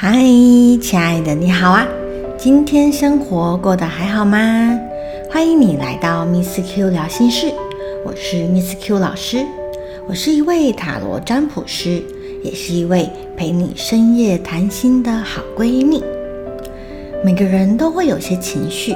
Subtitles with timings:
[0.00, 0.12] 嗨，
[0.80, 1.84] 亲爱的，你好啊！
[2.38, 4.78] 今天生活过得还好吗？
[5.28, 7.52] 欢迎你来到 Miss Q 聊心事，
[8.04, 9.44] 我是 Miss Q 老师，
[10.06, 12.00] 我是一位塔罗占卜师，
[12.44, 16.00] 也是一位陪你深夜谈心的好闺蜜。
[17.24, 18.94] 每个人都会有些情绪，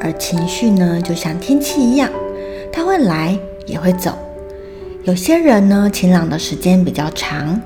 [0.00, 2.08] 而情绪呢，就像天气一样，
[2.72, 4.16] 它会来也会走。
[5.04, 7.60] 有些人呢，晴朗的时间比较长。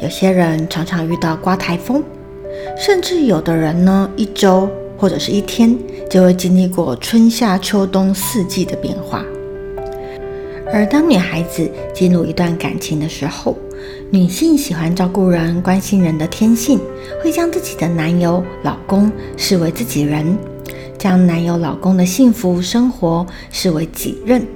[0.00, 2.02] 有些人常常遇到刮台风，
[2.78, 5.76] 甚至有的人呢，一周或者是一天
[6.08, 9.24] 就会经历过春夏秋冬四季的变化。
[10.72, 13.56] 而当女孩子进入一段感情的时候，
[14.10, 16.78] 女性喜欢照顾人、关心人的天性，
[17.20, 20.38] 会将自己的男友、老公视为自己人，
[20.96, 24.46] 将男友、老公的幸福生活视为己任。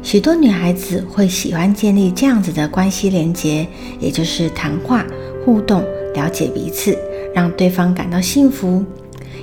[0.00, 3.66] 许多女孩子会喜欢建立这样子的关系连接，
[4.00, 5.04] 也就是谈话、
[5.44, 5.84] 互动、
[6.14, 6.96] 了解彼此，
[7.34, 8.82] 让对方感到幸福，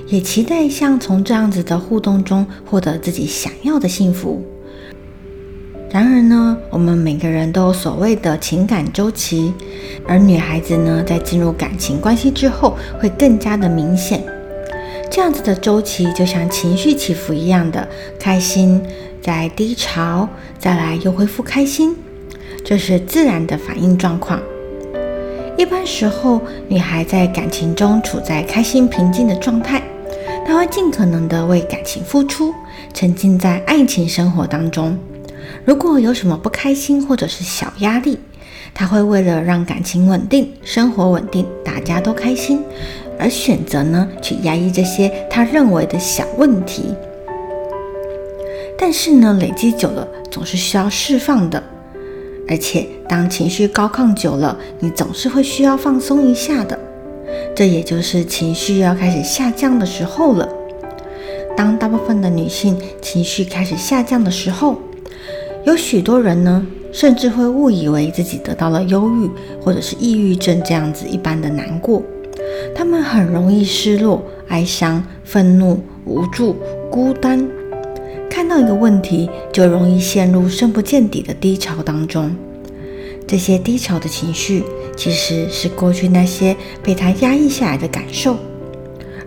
[0.08, 4.44] 也期待像从这样子的互动中获得自己想要的幸福。
[5.90, 9.52] 然而呢，我们每个人都有所谓的情感周期，
[10.06, 14.24] 而女孩子呢，在进入感情关系之后，会更加的明显。
[15.08, 17.86] 这样子的周期就像情绪起伏一样的
[18.18, 18.82] 开心。
[19.26, 21.96] 在低潮，再来又恢复开心，
[22.64, 24.40] 这是自然的反应状况。
[25.58, 29.82] 一般时候，女孩在感情中处在开心平静的状态，
[30.46, 32.54] 她会尽可能的为感情付出，
[32.94, 34.96] 沉浸在爱情生活当中。
[35.64, 38.20] 如果有什么不开心或者是小压力，
[38.72, 42.60] 她会为了让感情稳定、生活稳定、大家都开心，
[43.18, 46.94] 而选择呢去压抑这些她认为的小问题。
[48.78, 51.62] 但是呢，累积久了总是需要释放的，
[52.48, 56.78] 而且当情绪高亢久了，你总是会需要放松一下的。
[57.54, 60.48] 这也就是情绪要开始下降的时候了。
[61.56, 64.76] 当大部分的女性情绪开始下降的时候，
[65.64, 72.02] 有许多人呢，甚至会误以为自己得到了忧郁或者是抑郁症这样子一般的难过。
[72.74, 76.56] 他们很容易失落、哀伤、愤怒、无助、
[76.90, 77.48] 孤单。
[78.28, 82.34] 看到一个问题，就容易陷入深不见底的低潮当中。
[83.26, 84.62] 这些低潮的情绪，
[84.96, 88.36] 其实是过去那些被他压抑下来的感受。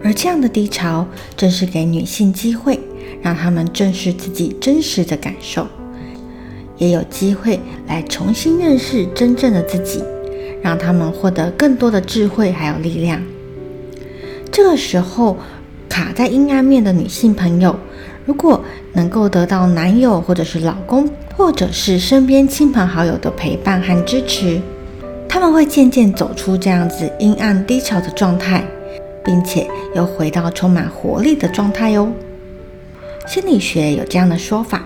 [0.04, 1.06] 而这样的低潮，
[1.36, 2.80] 正是给女性机会，
[3.22, 5.68] 让他们正视自己真实的感受，
[6.78, 10.02] 也有机会来重新认识真正的自己，
[10.62, 13.22] 让他们获得更多的智慧还有力量。
[14.52, 15.38] 这个时候，
[15.90, 17.78] 卡在阴暗面的女性朋友。
[18.30, 18.64] 如果
[18.94, 24.62] 能够得到男友或者是老公，或者是身边亲朋好友的陪伴和支持，
[25.28, 28.64] 他们会渐渐走出这样子阴暗低潮的状态，
[29.26, 32.08] 并且又回到充满活力的状态哟。
[33.26, 34.84] 心理学有这样的说法：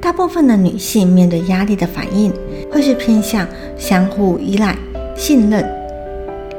[0.00, 2.32] 大部分的女性面对压力的反应，
[2.72, 4.74] 会是偏向相互依赖、
[5.14, 5.62] 信任、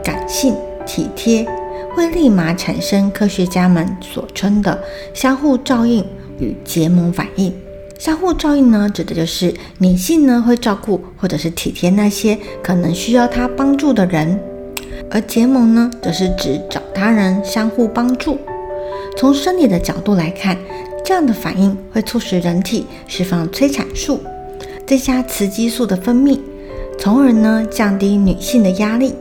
[0.04, 0.54] 感性、
[0.86, 1.44] 体贴，
[1.96, 4.82] 会立马产生科学家们所称的
[5.14, 6.06] 相互照应。
[6.42, 7.54] 与结盟反应，
[7.98, 14.40] 相互照应呢，指的就是女性呢会照顾或者是体贴那些可能需要她帮助的人，
[15.12, 18.38] 而结盟呢，则是指找他人相互帮助。
[19.18, 20.58] 从生理的角度来看，
[21.04, 24.22] 这样的反应会促使人体释放催产素，
[24.88, 26.40] 增加雌激素的分泌，
[26.98, 29.14] 从而呢降低女性的压力。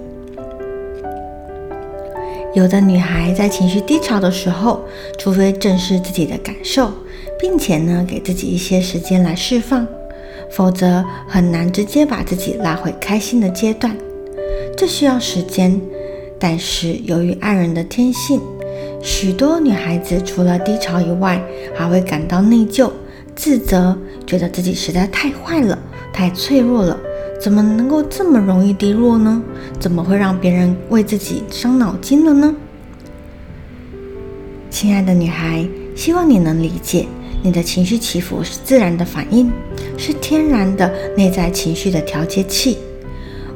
[2.59, 4.83] 有的女孩在情绪低潮的时候，
[5.17, 6.91] 除非正视自己的感受，
[7.39, 9.87] 并且呢给自己一些时间来释放，
[10.51, 13.97] 否则很难直接把自己拉回开心的阶段。
[14.77, 15.81] 这需要时间，
[16.37, 18.41] 但是由于爱人的天性，
[19.01, 21.41] 许多女孩子除了低潮以外，
[21.77, 22.91] 还会感到内疚、
[23.37, 23.97] 自责，
[24.27, 25.79] 觉得自己实在太坏了，
[26.13, 26.99] 太脆弱了。
[27.41, 29.41] 怎么能够这么容易低落呢？
[29.79, 32.55] 怎么会让别人为自己伤脑筋了呢？
[34.71, 37.07] 亲爱的女孩，希望你能理解，
[37.43, 39.51] 你的情绪起伏是自然的反应，
[39.97, 42.79] 是天然的内在情绪的调节器，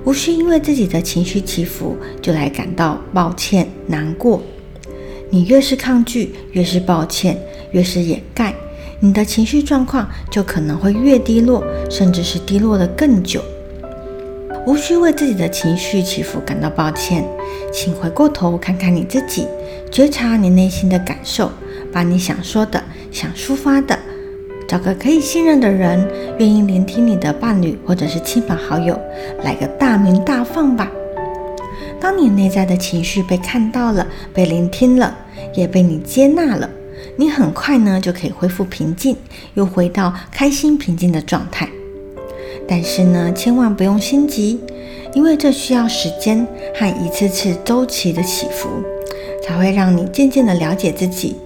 [0.05, 4.43] 无需因为自己的情绪起伏就来感到抱歉难过。
[5.29, 7.37] 你越是抗拒，越是抱歉，
[7.73, 8.55] 越是掩盖，
[9.01, 13.43] 你的情绪状况就可能会越低落，甚至是低落的更久。
[14.65, 17.25] 无需为自己的情绪起伏感到抱歉，
[17.73, 19.47] 请回过头看看你自己，
[19.91, 21.51] 觉察你内心的感受，
[21.93, 22.81] 把你想说的、
[23.11, 23.99] 想抒发的，
[24.69, 28.97] 找个可以信任的人，愿意聆听你的伴侣或者是亲朋好友，
[29.43, 30.89] 来个大鸣大放吧。
[32.01, 35.17] 当你内在的情绪被看到了、被聆听了，
[35.57, 36.71] 也被你接纳了，
[37.17, 39.17] 你很快呢就可以恢复平静，
[39.55, 41.69] 又回到开心平静的状态。
[42.67, 44.61] 但是呢，千万不用心急，
[45.15, 48.69] 因为这需要时间和一次次周期的起伏，
[49.43, 51.37] 才会让你渐渐的了解自己。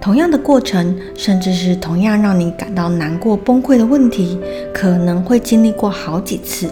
[0.00, 4.38] 同样的过程，甚至是同样让你感到难过、崩溃的问题，
[4.72, 6.70] 可能会经历过好几次。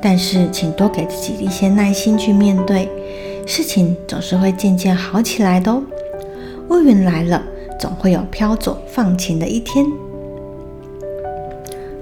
[0.00, 2.88] 但是，请多给自己一些耐心去面对，
[3.46, 5.82] 事情总是会渐渐好起来的哦。
[6.68, 7.42] 乌云来了，
[7.80, 9.84] 总会有飘走放晴的一天。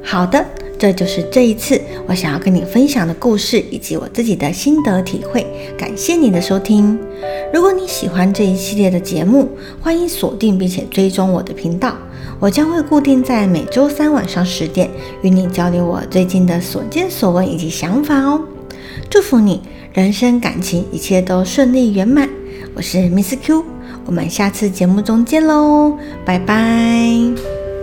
[0.05, 0.45] 好的，
[0.79, 5.45] 这就是这一次我想要跟你分享的故事，以及我自己的心得体会。
[5.77, 6.99] 感谢你的收听。
[7.53, 9.49] 如果你喜欢这一系列的节目，
[9.81, 11.97] 欢迎锁定并且追踪我的频道。
[12.39, 14.91] 我将会固定在每周三晚上十点，
[15.23, 18.43] 与你交流我最近的所见所闻以及想法哦。
[19.09, 19.63] 祝福你
[19.95, 22.29] 人生感情一切都顺利圆满。
[22.75, 23.65] 我是 Miss Q，
[24.05, 25.97] 我们下次节目中见喽，
[26.27, 27.64] 拜拜。